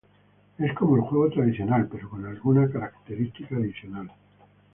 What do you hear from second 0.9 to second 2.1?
el juego tradicional, pero